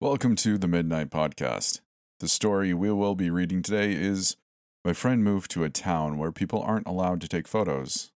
[0.00, 1.80] Welcome to the Midnight Podcast.
[2.18, 4.36] The story we will be reading today is
[4.84, 8.10] My Friend Moved to a Town Where People Aren't Allowed to Take Photos.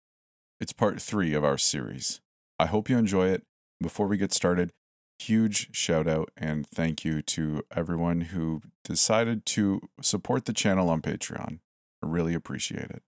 [0.60, 2.20] It's part three of our series.
[2.58, 3.44] I hope you enjoy it.
[3.80, 4.72] Before we get started,
[5.20, 11.04] huge shout out and thank you to everyone who decided to support the channel on
[11.04, 11.60] Patreon.
[12.04, 13.04] I really appreciate it.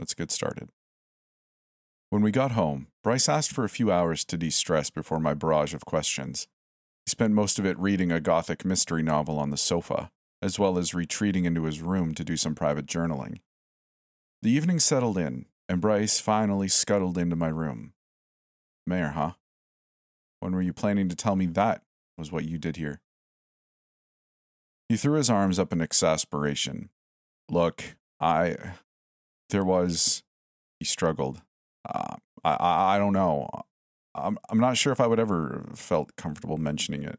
[0.00, 0.70] Let's get started.
[2.10, 5.32] When we got home, Bryce asked for a few hours to de stress before my
[5.32, 6.48] barrage of questions.
[7.10, 10.94] Spent most of it reading a gothic mystery novel on the sofa, as well as
[10.94, 13.40] retreating into his room to do some private journaling.
[14.42, 17.94] The evening settled in, and Bryce finally scuttled into my room.
[18.86, 19.32] Mayor, huh?
[20.38, 21.82] When were you planning to tell me that
[22.16, 23.00] was what you did here?
[24.88, 26.90] He threw his arms up in exasperation.
[27.48, 28.54] Look, I.
[29.48, 30.22] There was.
[30.78, 31.42] He struggled.
[31.92, 33.50] Uh, I, I, I don't know.
[34.14, 37.18] I'm, I'm not sure if I would ever felt comfortable mentioning it.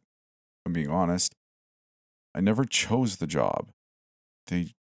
[0.66, 1.36] I'm being honest.
[2.36, 3.72] I never chose the job.
[4.48, 4.74] They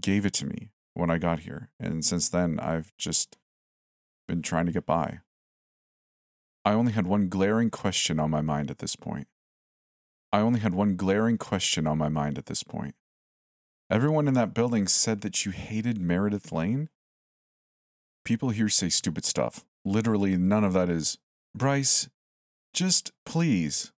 [0.00, 3.36] gave it to me when I got here, and since then I've just
[4.26, 5.20] been trying to get by.
[6.64, 9.26] I only had one glaring question on my mind at this point.
[10.32, 12.94] I only had one glaring question on my mind at this point.
[13.90, 16.90] Everyone in that building said that you hated Meredith Lane?
[18.22, 19.64] People here say stupid stuff.
[19.84, 21.16] Literally, none of that is.
[21.54, 22.08] Bryce,
[22.72, 23.92] just please,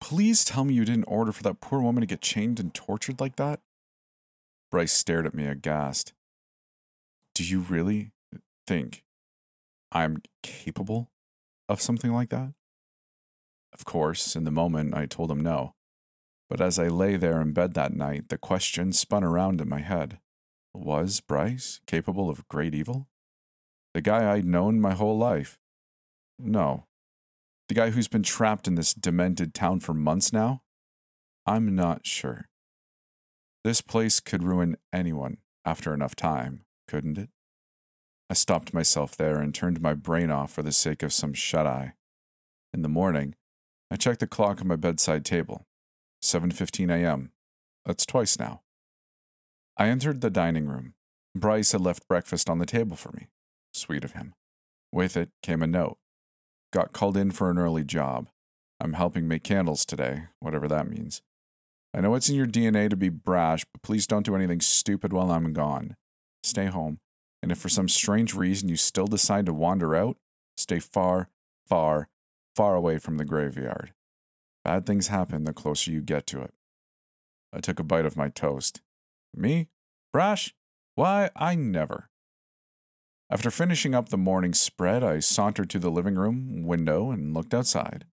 [0.00, 3.20] please tell me you didn't order for that poor woman to get chained and tortured
[3.20, 3.60] like that?
[4.70, 6.12] Bryce stared at me aghast.
[7.34, 8.12] Do you really
[8.66, 9.04] think
[9.92, 11.10] I'm capable
[11.68, 12.54] of something like that?
[13.72, 15.74] Of course, in the moment, I told him no.
[16.48, 19.80] But as I lay there in bed that night, the question spun around in my
[19.80, 20.18] head
[20.74, 23.06] Was Bryce capable of great evil?
[23.94, 25.58] The guy I'd known my whole life?
[26.38, 26.85] No.
[27.68, 30.62] The guy who's been trapped in this demented town for months now?
[31.46, 32.48] I'm not sure.
[33.64, 37.30] This place could ruin anyone after enough time, couldn't it?
[38.30, 41.66] I stopped myself there and turned my brain off for the sake of some shut
[41.66, 41.94] eye.
[42.72, 43.34] In the morning,
[43.90, 45.66] I checked the clock on my bedside table.
[46.22, 47.32] 7:15 a.m.
[47.84, 48.62] That's twice now.
[49.76, 50.94] I entered the dining room.
[51.34, 53.28] Bryce had left breakfast on the table for me.
[53.72, 54.34] Sweet of him.
[54.90, 55.98] With it came a note.
[56.72, 58.28] Got called in for an early job.
[58.80, 61.22] I'm helping make candles today, whatever that means.
[61.94, 65.12] I know it's in your DNA to be brash, but please don't do anything stupid
[65.12, 65.96] while I'm gone.
[66.42, 66.98] Stay home,
[67.42, 70.18] and if for some strange reason you still decide to wander out,
[70.56, 71.30] stay far,
[71.66, 72.08] far,
[72.54, 73.92] far away from the graveyard.
[74.64, 76.52] Bad things happen the closer you get to it.
[77.52, 78.82] I took a bite of my toast.
[79.34, 79.68] Me?
[80.12, 80.54] Brash?
[80.96, 82.10] Why, I never.
[83.28, 87.52] After finishing up the morning spread, I sauntered to the living room window and looked
[87.52, 88.06] outside.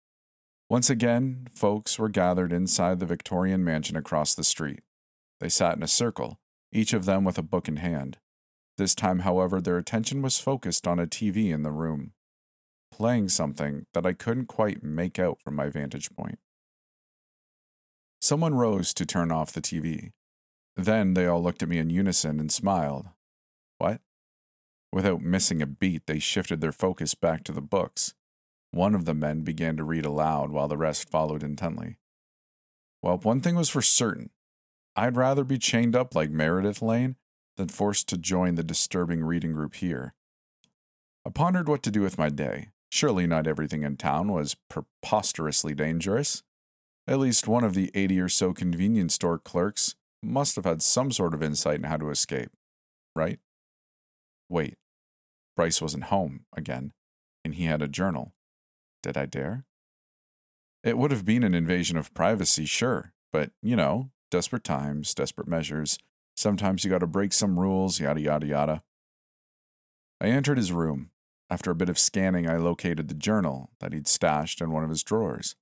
[0.69, 4.79] Once again, folks were gathered inside the Victorian mansion across the street.
[5.39, 6.39] They sat in a circle,
[6.71, 8.17] each of them with a book in hand.
[8.77, 12.13] This time, however, their attention was focused on a TV in the room,
[12.91, 16.39] playing something that I couldn't quite make out from my vantage point.
[18.19, 20.11] Someone rose to turn off the TV.
[20.75, 23.09] Then they all looked at me in unison and smiled.
[23.77, 24.01] What?
[24.93, 28.13] Without missing a beat, they shifted their focus back to the books.
[28.69, 31.97] One of the men began to read aloud while the rest followed intently.
[33.01, 34.29] Well, one thing was for certain
[34.95, 37.15] I'd rather be chained up like Meredith Lane
[37.57, 40.13] than forced to join the disturbing reading group here.
[41.25, 42.67] I pondered what to do with my day.
[42.91, 46.43] Surely not everything in town was preposterously dangerous.
[47.07, 51.11] At least one of the 80 or so convenience store clerks must have had some
[51.11, 52.51] sort of insight in how to escape,
[53.15, 53.39] right?
[54.49, 54.77] Wait,
[55.55, 56.93] Bryce wasn't home again,
[57.43, 58.33] and he had a journal.
[59.01, 59.65] Did I dare?
[60.83, 65.47] It would have been an invasion of privacy, sure, but you know, desperate times, desperate
[65.47, 65.97] measures.
[66.35, 68.83] Sometimes you gotta break some rules, yada yada yada.
[70.19, 71.11] I entered his room.
[71.49, 74.89] After a bit of scanning, I located the journal that he'd stashed in one of
[74.89, 75.55] his drawers.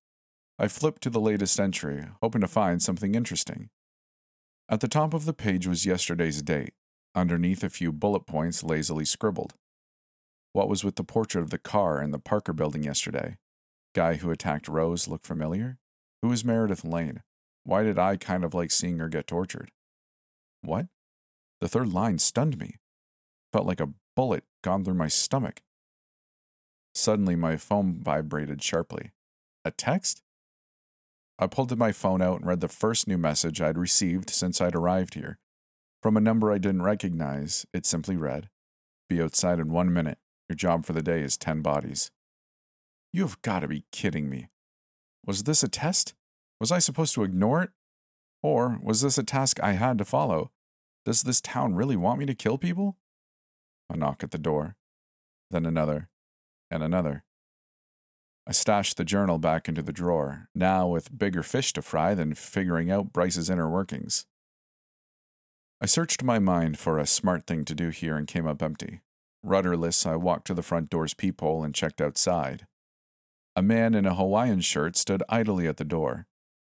[0.58, 3.70] I flipped to the latest entry, hoping to find something interesting.
[4.68, 6.72] At the top of the page was yesterday's date,
[7.14, 9.54] underneath a few bullet points lazily scribbled.
[10.52, 13.38] What was with the portrait of the car in the Parker building yesterday?
[13.94, 15.78] Guy who attacked Rose looked familiar?
[16.20, 17.22] Who is Meredith Lane?
[17.64, 19.70] Why did I kind of like seeing her get tortured?
[20.60, 20.86] What?
[21.60, 22.76] The third line stunned me.
[23.52, 25.62] Felt like a bullet gone through my stomach.
[26.94, 29.12] Suddenly, my phone vibrated sharply.
[29.64, 30.22] A text?
[31.38, 34.74] I pulled my phone out and read the first new message I'd received since I'd
[34.74, 35.38] arrived here.
[36.02, 38.50] From a number I didn't recognize, it simply read
[39.08, 40.18] Be outside in one minute.
[40.52, 42.10] Your job for the day is 10 bodies.
[43.10, 44.50] You have got to be kidding me.
[45.24, 46.12] Was this a test?
[46.60, 47.70] Was I supposed to ignore it?
[48.42, 50.50] Or was this a task I had to follow?
[51.06, 52.98] Does this town really want me to kill people?
[53.88, 54.76] A knock at the door,
[55.50, 56.10] then another,
[56.70, 57.24] and another.
[58.46, 62.34] I stashed the journal back into the drawer, now with bigger fish to fry than
[62.34, 64.26] figuring out Bryce's inner workings.
[65.80, 69.00] I searched my mind for a smart thing to do here and came up empty.
[69.42, 72.66] Rudderless, I walked to the front door's peephole and checked outside.
[73.56, 76.26] A man in a Hawaiian shirt stood idly at the door.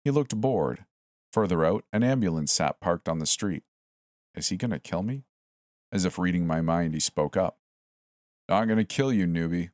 [0.04, 0.84] He looked bored.
[1.32, 3.64] Further out, an ambulance sat parked on the street.
[4.34, 5.24] Is he going to kill me?
[5.90, 7.58] As if reading my mind, he spoke up.
[8.48, 9.70] Not going to kill you, newbie.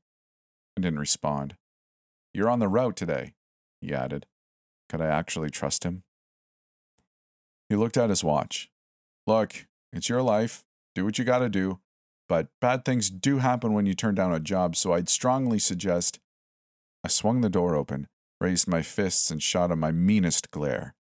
[0.77, 1.57] I didn't respond.
[2.33, 3.35] You're on the route today,
[3.81, 4.27] he added.
[4.89, 6.03] Could I actually trust him?
[7.69, 8.71] He looked at his watch.
[9.27, 10.65] Look, it's your life.
[10.95, 11.81] Do what you gotta do.
[12.29, 16.19] But bad things do happen when you turn down a job, so I'd strongly suggest.
[17.05, 18.09] I swung the door open,
[18.41, 20.95] raised my fists, and shot him my meanest glare.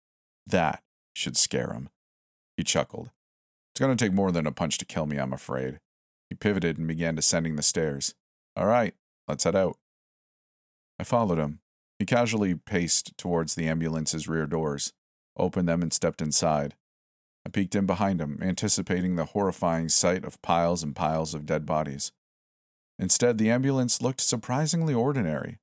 [0.47, 0.83] That
[1.15, 1.91] should scare him.
[2.57, 3.11] He chuckled.
[3.73, 5.79] It's going to take more than a punch to kill me, I'm afraid.
[6.29, 8.15] He pivoted and began descending the stairs.
[8.57, 8.95] All right,
[9.29, 9.77] let's head out.
[10.99, 11.61] I followed him.
[11.99, 14.93] He casually paced towards the ambulance's rear doors,
[15.37, 16.75] opened them, and stepped inside.
[17.47, 21.65] I peeked in behind him, anticipating the horrifying sight of piles and piles of dead
[21.67, 22.13] bodies.
[22.99, 25.59] Instead, the ambulance looked surprisingly ordinary.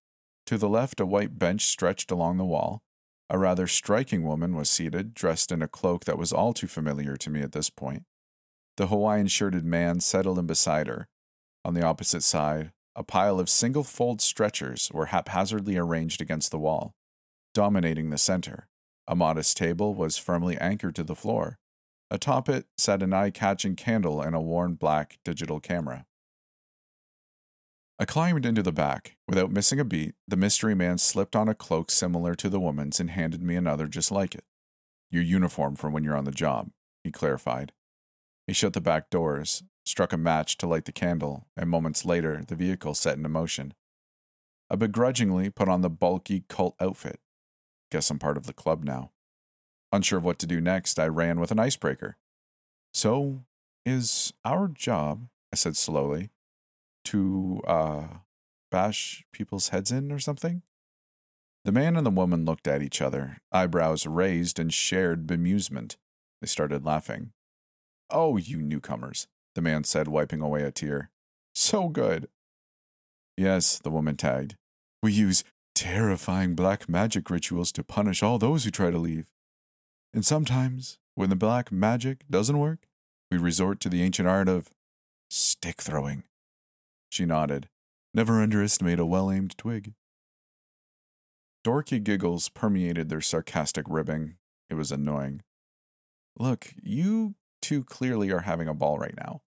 [0.48, 2.82] To the left, a white bench stretched along the wall.
[3.30, 7.16] A rather striking woman was seated, dressed in a cloak that was all too familiar
[7.18, 8.04] to me at this point.
[8.78, 11.08] The Hawaiian shirted man settled in beside her.
[11.64, 16.60] On the opposite side, a pile of single fold stretchers were haphazardly arranged against the
[16.60, 16.94] wall.
[17.54, 18.68] Dominating the center,
[19.08, 21.60] a modest table was firmly anchored to the floor.
[22.09, 26.06] Atop it sat an eye catching candle and a worn black digital camera.
[28.00, 29.18] I climbed into the back.
[29.27, 33.00] Without missing a beat, the mystery man slipped on a cloak similar to the woman's
[33.00, 34.45] and handed me another just like it.
[35.09, 36.69] Your uniform for when you're on the job,
[37.04, 37.74] he clarified.
[38.45, 42.44] He shut the back doors, struck a match to light the candle, and moments later,
[42.48, 43.74] the vehicle set into motion.
[44.69, 47.19] I begrudgingly put on the bulky cult outfit.
[47.92, 49.12] Guess I'm part of the club now.
[49.92, 52.18] Unsure of what to do next, I ran with an icebreaker.
[52.94, 53.44] So,
[53.86, 56.30] is our job, I said slowly,
[57.06, 58.07] to, uh,
[58.69, 60.62] bash people's heads in or something?
[61.63, 65.95] The man and the woman looked at each other, eyebrows raised in shared bemusement.
[66.42, 67.31] They started laughing.
[68.10, 71.10] Oh, you newcomers the man said, wiping away a tear.
[71.56, 72.30] So good.
[73.36, 74.56] Yes, the woman tagged.
[75.01, 75.44] We use
[75.74, 79.25] terrifying black magic rituals to punish all those who try to leave.
[80.13, 82.88] And sometimes, when the black magic doesn't work,
[83.30, 84.69] we resort to the ancient art of
[85.30, 86.24] stick throwing.
[87.09, 87.69] She nodded.
[88.13, 89.94] Never underestimate a well aimed twig.
[91.65, 94.36] Dorky giggles permeated their sarcastic ribbing.
[94.69, 95.42] It was annoying.
[96.39, 99.42] Look, you two clearly are having a ball right now.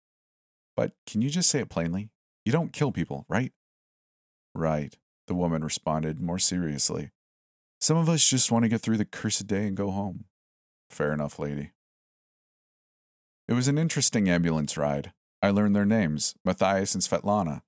[0.76, 2.10] But can you just say it plainly?
[2.44, 3.52] You don't kill people, right?
[4.55, 4.96] Right,
[5.26, 7.10] the woman responded more seriously.
[7.81, 10.25] Some of us just want to get through the cursed day and go home.
[10.88, 11.73] Fair enough, lady.
[13.46, 15.12] It was an interesting ambulance ride.
[15.40, 17.62] I learned their names Matthias and Svetlana.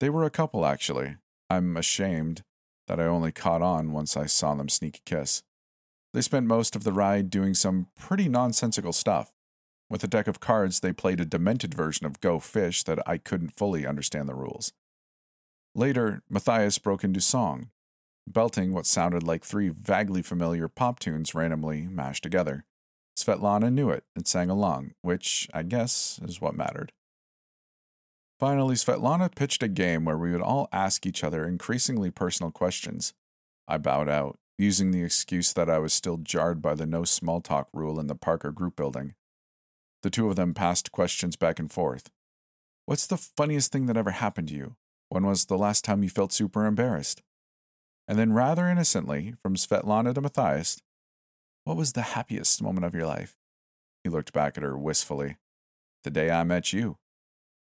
[0.00, 1.16] They were a couple, actually.
[1.48, 2.42] I'm ashamed
[2.86, 5.42] that I only caught on once I saw them sneak a kiss.
[6.12, 9.32] They spent most of the ride doing some pretty nonsensical stuff.
[9.88, 13.18] With a deck of cards, they played a demented version of Go Fish that I
[13.18, 14.72] couldn't fully understand the rules.
[15.74, 17.70] Later, Matthias broke into song,
[18.26, 22.64] belting what sounded like three vaguely familiar pop tunes randomly mashed together.
[23.16, 26.92] Svetlana knew it and sang along, which, I guess, is what mattered.
[28.38, 33.14] Finally, Svetlana pitched a game where we would all ask each other increasingly personal questions.
[33.66, 37.40] I bowed out, using the excuse that I was still jarred by the no small
[37.40, 39.14] talk rule in the Parker group building.
[40.02, 42.10] The two of them passed questions back and forth.
[42.84, 44.76] What's the funniest thing that ever happened to you?
[45.08, 47.22] When was the last time you felt super embarrassed?
[48.08, 50.80] And then, rather innocently, from Svetlana to Matthias,
[51.64, 53.36] what was the happiest moment of your life?
[54.04, 55.36] He looked back at her wistfully.
[56.04, 56.98] The day I met you.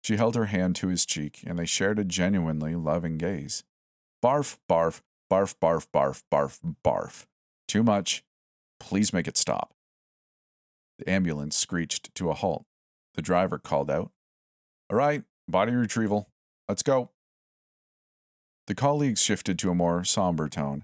[0.03, 3.63] She held her hand to his cheek, and they shared a genuinely loving gaze.
[4.23, 5.01] Barf, barf,
[5.31, 7.25] barf, barf, barf, barf, barf.
[7.67, 8.23] Too much.
[8.79, 9.73] Please make it stop.
[10.99, 12.65] The ambulance screeched to a halt.
[13.15, 14.11] The driver called out,
[14.89, 16.29] All right, body retrieval.
[16.69, 17.09] Let's go.
[18.67, 20.83] The colleagues shifted to a more somber tone.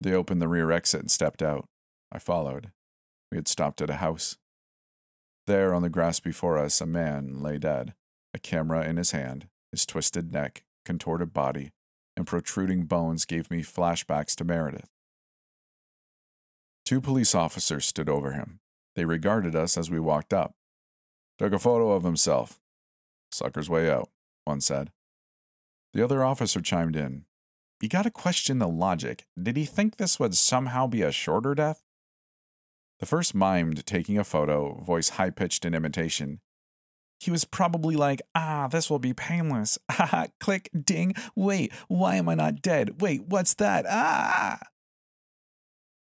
[0.00, 1.66] They opened the rear exit and stepped out.
[2.12, 2.70] I followed.
[3.32, 4.36] We had stopped at a house.
[5.46, 7.94] There, on the grass before us, a man lay dead,
[8.32, 9.48] a camera in his hand.
[9.72, 11.72] His twisted neck, contorted body,
[12.16, 14.90] and protruding bones gave me flashbacks to Meredith.
[16.84, 18.60] Two police officers stood over him.
[18.94, 20.54] They regarded us as we walked up.
[21.38, 22.60] Took a photo of himself.
[23.32, 24.10] Sucker's way out,
[24.44, 24.90] one said.
[25.94, 27.24] The other officer chimed in.
[27.80, 29.26] You gotta question the logic.
[29.40, 31.82] Did he think this would somehow be a shorter death?
[32.98, 36.40] The first mimed taking a photo, voice high pitched in imitation.
[37.20, 39.78] He was probably like, ah, this will be painless.
[39.88, 41.14] Ah, click, ding.
[41.36, 43.00] Wait, why am I not dead?
[43.00, 43.86] Wait, what's that?
[43.88, 44.58] Ah!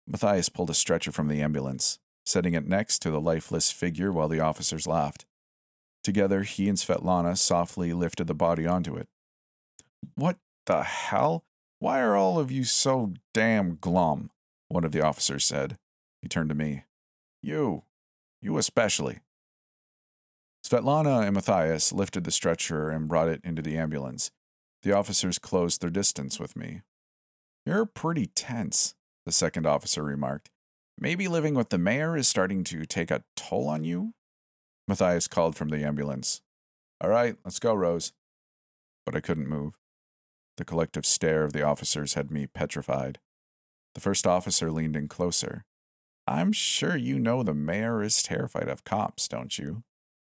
[0.08, 4.28] Matthias pulled a stretcher from the ambulance, setting it next to the lifeless figure while
[4.28, 5.26] the officers laughed.
[6.04, 9.08] Together, he and Svetlana softly lifted the body onto it.
[10.16, 11.44] What the hell?
[11.80, 14.32] Why are all of you so damn glum?
[14.70, 15.78] One of the officers said.
[16.22, 16.86] He turned to me.
[17.42, 17.84] You.
[18.42, 19.20] You especially.
[20.66, 24.32] Svetlana and Matthias lifted the stretcher and brought it into the ambulance.
[24.84, 26.82] The officers closed their distance with me.
[27.66, 28.96] You're pretty tense,
[29.26, 30.50] the second officer remarked.
[30.98, 34.14] Maybe living with the mayor is starting to take a toll on you?
[34.88, 36.42] Matthias called from the ambulance.
[37.02, 38.14] All right, let's go, Rose.
[39.06, 39.78] But I couldn't move.
[40.58, 43.20] The collective stare of the officers had me petrified.
[43.96, 45.66] The first officer leaned in closer.
[46.28, 49.84] I'm sure you know the mayor is terrified of cops, don't you?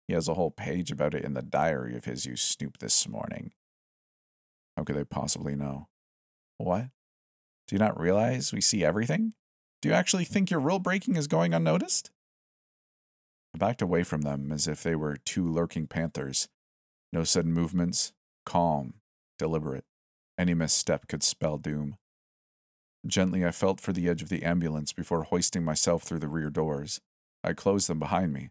[0.08, 3.08] He has a whole page about it in the diary of his you snooped this
[3.08, 3.52] morning.
[4.76, 5.88] How could they possibly know?
[6.58, 6.88] What?
[7.68, 9.34] Do you not realize we see everything?
[9.82, 12.12] Do you actually think your rule breaking is going unnoticed?
[13.54, 16.48] I backed away from them as if they were two lurking panthers.
[17.12, 18.14] No sudden movements,
[18.46, 18.96] calm,
[19.38, 19.86] deliberate.
[20.38, 21.98] Any misstep could spell doom.
[23.06, 26.50] Gently, I felt for the edge of the ambulance before hoisting myself through the rear
[26.50, 27.00] doors.
[27.44, 28.50] I closed them behind me.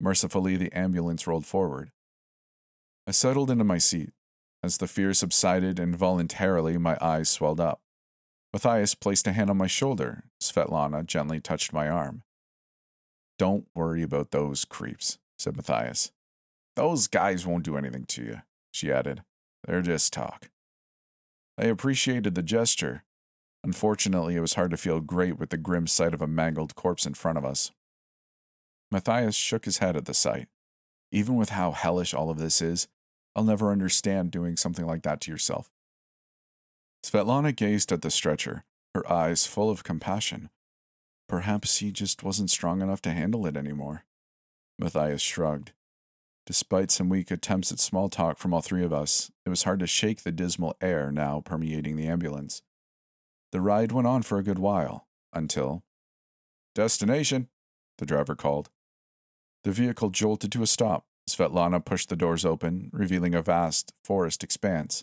[0.00, 1.90] Mercifully, the ambulance rolled forward.
[3.06, 4.10] I settled into my seat.
[4.62, 7.80] As the fear subsided involuntarily, my eyes swelled up.
[8.52, 10.24] Matthias placed a hand on my shoulder.
[10.42, 12.22] Svetlana gently touched my arm.
[13.38, 16.10] Don't worry about those creeps, said Matthias.
[16.74, 18.42] Those guys won't do anything to you,
[18.72, 19.22] she added.
[19.66, 20.48] They're just talk.
[21.58, 23.04] I appreciated the gesture.
[23.64, 27.06] Unfortunately, it was hard to feel great with the grim sight of a mangled corpse
[27.06, 27.72] in front of us.
[28.90, 30.48] Matthias shook his head at the sight.
[31.10, 32.88] Even with how hellish all of this is,
[33.34, 35.70] I'll never understand doing something like that to yourself.
[37.04, 40.50] Svetlana gazed at the stretcher, her eyes full of compassion.
[41.28, 44.04] Perhaps he just wasn't strong enough to handle it anymore.
[44.78, 45.72] Matthias shrugged.
[46.46, 49.80] Despite some weak attempts at small talk from all three of us, it was hard
[49.80, 52.62] to shake the dismal air now permeating the ambulance.
[53.50, 55.82] The ride went on for a good while, until.
[56.74, 57.48] Destination,
[57.98, 58.70] the driver called.
[59.64, 61.06] The vehicle jolted to a stop.
[61.28, 65.02] Svetlana pushed the doors open, revealing a vast forest expanse.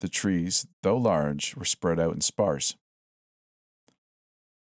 [0.00, 2.76] The trees, though large, were spread out and sparse.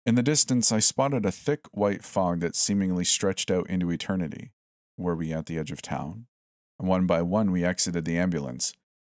[0.08, 4.52] In the distance, I spotted a thick white fog that seemingly stretched out into eternity.
[4.98, 6.26] Were we at the edge of town?
[6.78, 8.74] One by one, we exited the ambulance,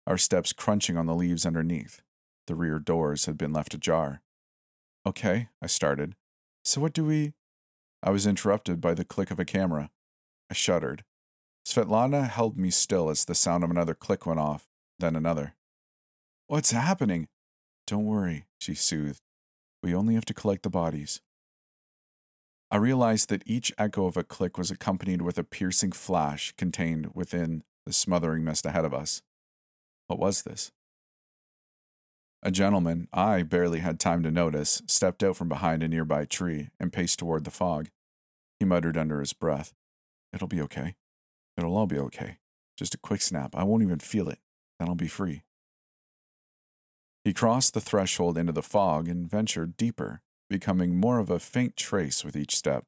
[0.06, 2.02] our steps crunching on the leaves underneath.
[2.46, 4.22] The rear doors had been left ajar.
[5.06, 6.16] Okay, I started.
[6.64, 7.32] So what do we.
[8.02, 9.90] I was interrupted by the click of a camera.
[10.50, 11.04] I shuddered.
[11.66, 14.68] Svetlana held me still as the sound of another click went off,
[14.98, 15.54] then another.
[16.46, 17.28] What's happening?
[17.86, 19.20] Don't worry, she soothed.
[19.82, 21.20] We only have to collect the bodies.
[22.70, 27.10] I realized that each echo of a click was accompanied with a piercing flash contained
[27.14, 29.22] within the smothering mist ahead of us.
[30.06, 30.70] What was this?
[32.42, 36.68] A gentleman, I barely had time to notice, stepped out from behind a nearby tree
[36.78, 37.88] and paced toward the fog.
[38.58, 39.74] He muttered under his breath,
[40.32, 40.94] It'll be okay.
[41.56, 42.38] It'll all be okay.
[42.76, 43.54] Just a quick snap.
[43.54, 44.38] I won't even feel it.
[44.78, 45.42] Then I'll be free.
[47.24, 51.76] He crossed the threshold into the fog and ventured deeper, becoming more of a faint
[51.76, 52.84] trace with each step.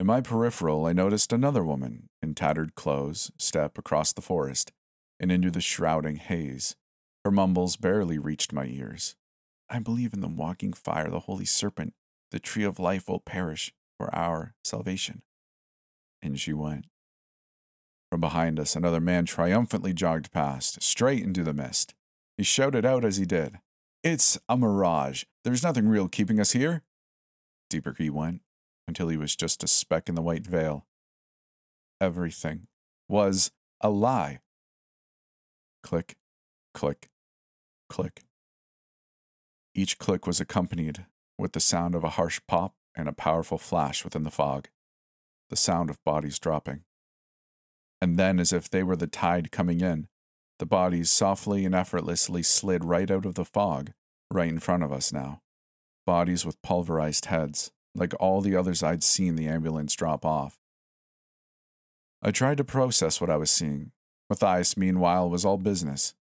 [0.00, 4.72] In my peripheral, I noticed another woman in tattered clothes step across the forest
[5.20, 6.74] and into the shrouding haze.
[7.24, 9.14] Her mumbles barely reached my ears.
[9.68, 11.94] I believe in the walking fire, the holy serpent,
[12.30, 15.22] the tree of life will perish for our salvation.
[16.22, 16.86] And she went.
[18.10, 21.94] From behind us, another man triumphantly jogged past, straight into the mist.
[22.36, 23.58] He shouted out as he did,
[24.06, 25.24] It's a mirage.
[25.42, 26.84] There's nothing real keeping us here.
[27.68, 28.42] Deeper he went,
[28.86, 30.86] until he was just a speck in the white veil.
[32.00, 32.68] Everything
[33.08, 34.38] was a lie.
[35.82, 36.14] Click,
[36.72, 37.10] click,
[37.88, 38.22] click.
[39.74, 44.04] Each click was accompanied with the sound of a harsh pop and a powerful flash
[44.04, 44.68] within the fog,
[45.50, 46.84] the sound of bodies dropping.
[48.00, 50.06] And then, as if they were the tide coming in,
[50.58, 53.92] the bodies softly and effortlessly slid right out of the fog,
[54.30, 55.40] right in front of us now.
[56.06, 60.56] bodies with pulverized heads, like all the others I'd seen the ambulance drop off.
[62.22, 63.90] I tried to process what I was seeing.
[64.30, 66.14] Matthias, meanwhile, was all business.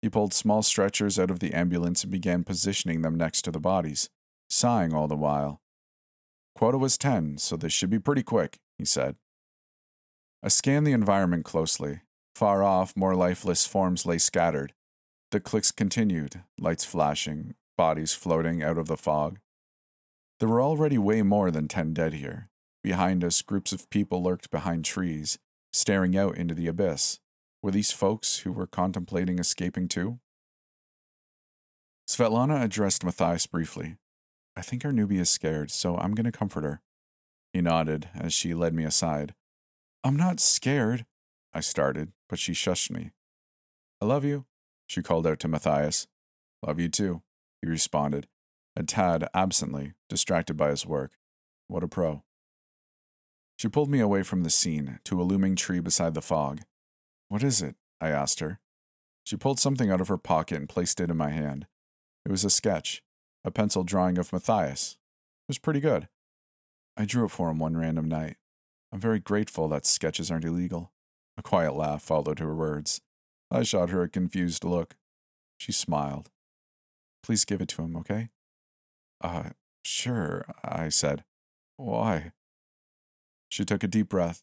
[0.00, 3.60] He pulled small stretchers out of the ambulance and began positioning them next to the
[3.60, 4.10] bodies,
[4.48, 5.60] sighing all the while.
[6.54, 9.16] Quota was 10, so this should be pretty quick, he said.
[10.42, 12.00] I scanned the environment closely.
[12.34, 14.72] Far off, more lifeless forms lay scattered.
[15.30, 19.38] The clicks continued, lights flashing, bodies floating out of the fog.
[20.40, 22.48] There were already way more than ten dead here.
[22.82, 25.38] Behind us, groups of people lurked behind trees,
[25.72, 27.20] staring out into the abyss.
[27.62, 30.18] Were these folks who were contemplating escaping too?
[32.08, 33.96] Svetlana addressed Matthias briefly.
[34.56, 36.82] I think our newbie is scared, so I'm going to comfort her.
[37.52, 39.34] He nodded as she led me aside.
[40.02, 41.06] I'm not scared,
[41.54, 43.12] I started, but she shushed me.
[44.00, 44.46] I love you,
[44.86, 46.06] she called out to Matthias.
[46.66, 47.22] Love you too,
[47.60, 48.26] he responded,
[48.76, 51.12] a tad absently, distracted by his work.
[51.68, 52.22] What a pro.
[53.56, 56.62] She pulled me away from the scene to a looming tree beside the fog.
[57.28, 57.76] What is it?
[58.00, 58.58] I asked her.
[59.24, 61.66] She pulled something out of her pocket and placed it in my hand.
[62.24, 63.02] It was a sketch,
[63.44, 64.96] a pencil drawing of Matthias.
[65.46, 66.08] It was pretty good.
[66.96, 68.36] I drew it for him one random night.
[68.92, 70.92] I'm very grateful that sketches aren't illegal.
[71.36, 73.00] A quiet laugh followed her words.
[73.50, 74.96] I shot her a confused look.
[75.58, 76.30] She smiled.
[77.22, 78.30] Please give it to him, okay?
[79.20, 79.50] Uh,
[79.84, 81.24] sure, I said.
[81.76, 82.32] Why?
[83.48, 84.42] She took a deep breath,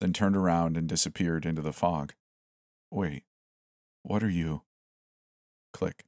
[0.00, 2.14] then turned around and disappeared into the fog.
[2.90, 3.24] Wait,
[4.02, 4.62] what are you?
[5.72, 6.04] Click.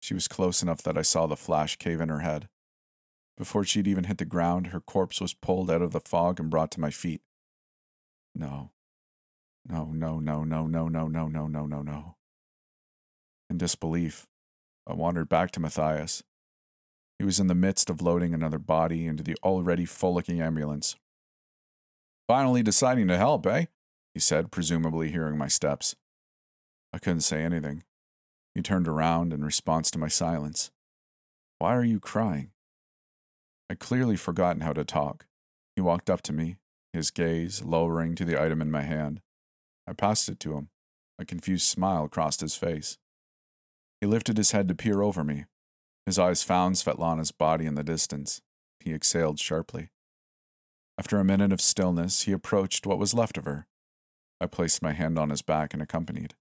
[0.00, 2.48] She was close enough that I saw the flash cave in her head.
[3.36, 6.50] Before she'd even hit the ground, her corpse was pulled out of the fog and
[6.50, 7.22] brought to my feet.
[8.34, 8.70] No.
[9.68, 12.16] No, no, no, no, no, no, no, no, no, no, no.
[13.48, 14.26] In disbelief,
[14.86, 16.22] I wandered back to Matthias.
[17.18, 20.96] He was in the midst of loading another body into the already full looking ambulance.
[22.26, 23.66] Finally deciding to help, eh?
[24.14, 25.94] He said, presumably hearing my steps.
[26.92, 27.84] I couldn't say anything.
[28.54, 30.70] He turned around in response to my silence.
[31.58, 32.50] Why are you crying?
[33.68, 35.26] I'd clearly forgotten how to talk.
[35.76, 36.56] He walked up to me,
[36.92, 39.20] his gaze lowering to the item in my hand.
[39.86, 40.68] I passed it to him.
[41.18, 42.98] A confused smile crossed his face.
[44.00, 45.44] He lifted his head to peer over me.
[46.06, 48.40] His eyes found Svetlana's body in the distance.
[48.78, 49.90] He exhaled sharply.
[50.98, 53.66] After a minute of stillness, he approached what was left of her.
[54.40, 56.34] I placed my hand on his back and accompanied.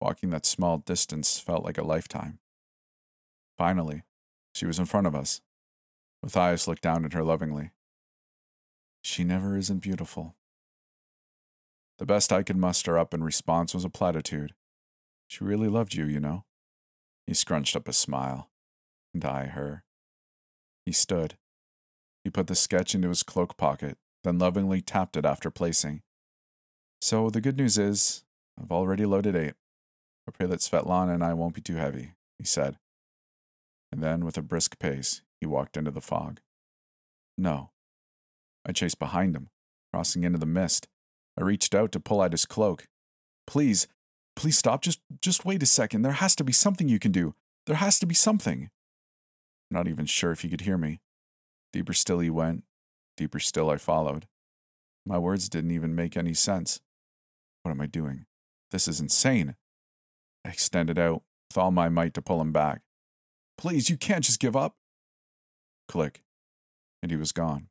[0.00, 2.38] Walking that small distance felt like a lifetime.
[3.56, 4.02] Finally,
[4.54, 5.40] she was in front of us.
[6.22, 7.70] Matthias looked down at her lovingly.
[9.02, 10.36] She never isn't beautiful.
[12.02, 14.54] The best I could muster up in response was a platitude.
[15.28, 16.42] She really loved you, you know.
[17.28, 18.50] He scrunched up a smile.
[19.14, 19.84] And I her.
[20.84, 21.36] He stood.
[22.24, 26.02] He put the sketch into his cloak pocket, then lovingly tapped it after placing.
[27.00, 28.24] So the good news is,
[28.60, 29.54] I've already loaded eight.
[30.26, 32.78] I pray that Svetlana and I won't be too heavy, he said.
[33.92, 36.40] And then, with a brisk pace, he walked into the fog.
[37.38, 37.70] No.
[38.66, 39.50] I chased behind him,
[39.92, 40.88] crossing into the mist.
[41.38, 42.86] I reached out to pull out his cloak.
[43.46, 43.88] Please,
[44.36, 44.82] please stop.
[44.82, 46.02] Just just wait a second.
[46.02, 47.34] There has to be something you can do.
[47.66, 48.70] There has to be something.
[49.70, 51.00] Not even sure if he could hear me.
[51.72, 52.64] Deeper still he went.
[53.16, 54.26] Deeper still I followed.
[55.06, 56.80] My words didn't even make any sense.
[57.62, 58.26] What am I doing?
[58.70, 59.56] This is insane.
[60.44, 62.82] I extended out with all my might to pull him back.
[63.56, 64.76] Please, you can't just give up.
[65.88, 66.22] Click.
[67.02, 67.68] And he was gone.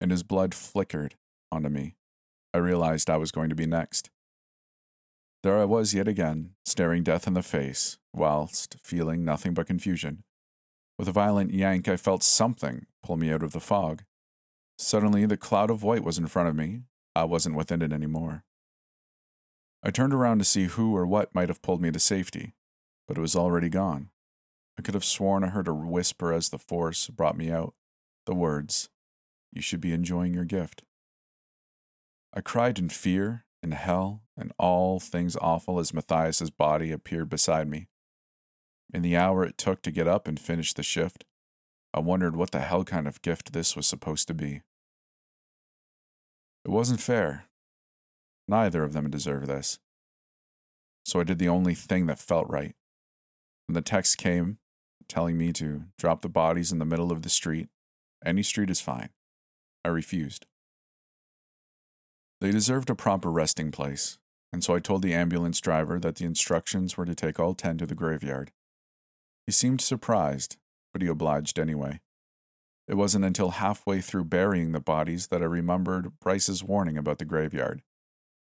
[0.00, 1.14] And his blood flickered
[1.52, 1.94] onto me.
[2.54, 4.10] I realized I was going to be next.
[5.42, 10.24] There I was yet again, staring death in the face, whilst feeling nothing but confusion.
[10.98, 14.04] With a violent yank, I felt something pull me out of the fog.
[14.78, 16.82] Suddenly, the cloud of white was in front of me.
[17.14, 18.44] I wasn't within it anymore.
[19.82, 22.54] I turned around to see who or what might have pulled me to safety,
[23.08, 24.10] but it was already gone.
[24.78, 27.74] I could have sworn I heard a whisper as the force brought me out.
[28.26, 28.88] The words,
[29.52, 30.82] You should be enjoying your gift.
[32.34, 37.68] I cried in fear, in hell, and all things awful as Matthias's body appeared beside
[37.68, 37.88] me.
[38.92, 41.24] In the hour it took to get up and finish the shift,
[41.94, 44.62] I wondered what the hell kind of gift this was supposed to be.
[46.64, 47.44] It wasn't fair.
[48.48, 49.78] Neither of them deserved this.
[51.04, 52.74] So I did the only thing that felt right.
[53.66, 54.58] When the text came
[55.08, 57.68] telling me to drop the bodies in the middle of the street,
[58.24, 59.10] any street is fine,
[59.84, 60.46] I refused.
[62.42, 64.18] They deserved a proper resting place,
[64.52, 67.78] and so I told the ambulance driver that the instructions were to take all ten
[67.78, 68.50] to the graveyard.
[69.46, 70.56] He seemed surprised,
[70.92, 72.00] but he obliged anyway.
[72.88, 77.24] It wasn't until halfway through burying the bodies that I remembered Bryce's warning about the
[77.24, 77.80] graveyard.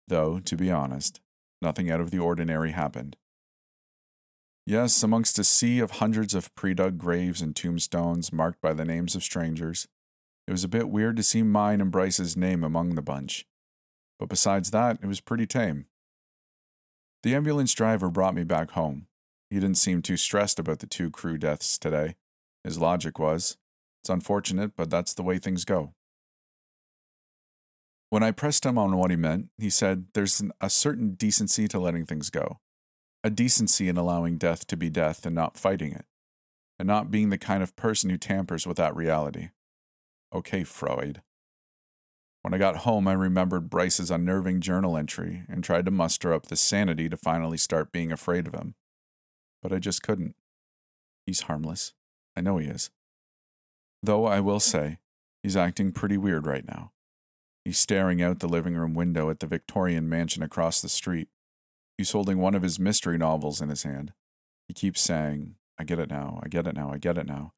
[0.08, 1.20] Though, to be honest,
[1.62, 3.16] nothing out of the ordinary happened.
[4.66, 8.84] Yes, amongst a sea of hundreds of pre dug graves and tombstones marked by the
[8.84, 9.86] names of strangers,
[10.48, 13.46] it was a bit weird to see mine and Bryce's name among the bunch.
[14.18, 15.86] But besides that, it was pretty tame.
[17.22, 19.06] The ambulance driver brought me back home.
[19.50, 22.16] He didn't seem too stressed about the two crew deaths today.
[22.64, 23.56] His logic was
[24.02, 25.92] it's unfortunate, but that's the way things go.
[28.10, 31.66] When I pressed him on what he meant, he said there's an, a certain decency
[31.68, 32.60] to letting things go,
[33.24, 36.04] a decency in allowing death to be death and not fighting it,
[36.78, 39.50] and not being the kind of person who tampers with that reality.
[40.32, 41.22] Okay, Freud.
[42.46, 46.46] When I got home, I remembered Bryce's unnerving journal entry and tried to muster up
[46.46, 48.76] the sanity to finally start being afraid of him.
[49.64, 50.36] But I just couldn't.
[51.26, 51.92] He's harmless.
[52.36, 52.90] I know he is.
[54.00, 54.98] Though I will say,
[55.42, 56.92] he's acting pretty weird right now.
[57.64, 61.26] He's staring out the living room window at the Victorian mansion across the street.
[61.98, 64.12] He's holding one of his mystery novels in his hand.
[64.68, 67.54] He keeps saying, I get it now, I get it now, I get it now.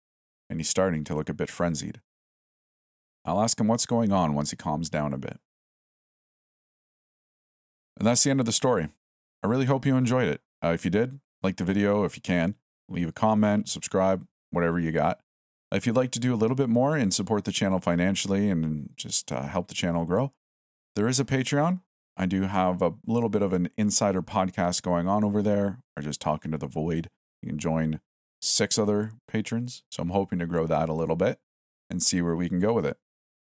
[0.48, 2.01] And he's starting to look a bit frenzied.
[3.25, 5.39] I'll ask him what's going on once he calms down a bit.
[7.99, 8.89] And that's the end of the story.
[9.43, 10.41] I really hope you enjoyed it.
[10.65, 12.55] Uh, if you did, like the video if you can,
[12.89, 15.21] leave a comment, subscribe, whatever you got.
[15.71, 18.91] If you'd like to do a little bit more and support the channel financially and
[18.97, 20.33] just uh, help the channel grow,
[20.97, 21.81] there is a Patreon.
[22.17, 26.03] I do have a little bit of an insider podcast going on over there, or
[26.03, 27.09] just talking to the void.
[27.43, 28.01] You can join
[28.41, 29.85] six other patrons.
[29.91, 31.39] So I'm hoping to grow that a little bit
[31.91, 32.97] and see where we can go with it.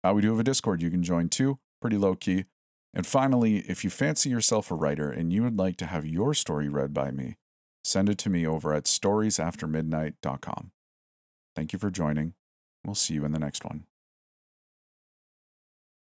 [0.05, 2.45] Uh, we do have a Discord you can join too, pretty low key.
[2.93, 6.35] And finally, if you fancy yourself a writer and you would like to have your
[6.35, 7.37] story read by me,
[7.83, 10.71] send it to me over at storiesaftermidnight.com.
[11.57, 12.35] Thank you for joining.
[12.85, 13.85] We'll see you in the next one.